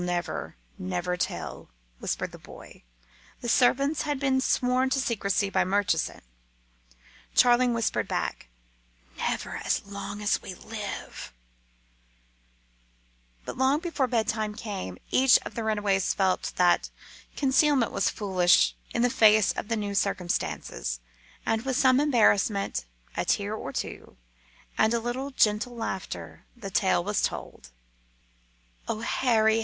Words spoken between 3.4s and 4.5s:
The servants had been